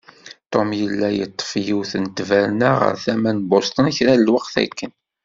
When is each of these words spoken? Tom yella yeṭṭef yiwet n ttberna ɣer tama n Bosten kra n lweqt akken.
Tom 0.51 0.69
yella 0.81 1.07
yeṭṭef 1.17 1.51
yiwet 1.65 1.91
n 1.97 2.05
ttberna 2.09 2.69
ɣer 2.81 2.95
tama 3.03 3.31
n 3.35 3.45
Bosten 3.49 3.87
kra 3.95 4.13
n 4.15 4.23
lweqt 4.27 4.55
akken. 4.63 4.91